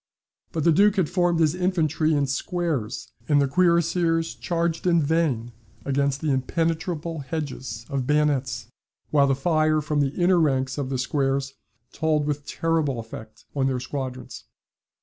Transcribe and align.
But 0.51 0.63
the 0.63 0.71
Duke 0.71 0.95
had 0.95 1.11
formed 1.11 1.39
his 1.39 1.53
infantry 1.53 2.15
in 2.15 2.25
squares, 2.25 3.11
and 3.29 3.39
the 3.39 3.47
cuirassiers 3.47 4.33
charged 4.33 4.87
in 4.87 4.99
vain 4.99 5.51
against 5.85 6.21
the 6.21 6.31
impenetrable 6.31 7.19
hedges 7.19 7.85
of 7.87 8.07
bayonets, 8.07 8.65
while 9.11 9.27
the 9.27 9.35
fire 9.35 9.79
from 9.79 9.99
the 9.99 10.15
inner 10.19 10.39
ranks 10.39 10.79
of 10.79 10.89
the 10.89 10.97
squares 10.97 11.53
told 11.93 12.25
with 12.25 12.47
terrible 12.47 12.99
effect 12.99 13.45
on 13.55 13.67
their 13.67 13.79
squadrons. 13.79 14.45